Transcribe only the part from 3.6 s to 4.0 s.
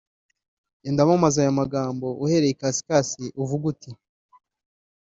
uti